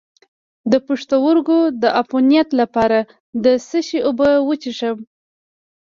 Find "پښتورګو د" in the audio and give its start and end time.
0.87-1.83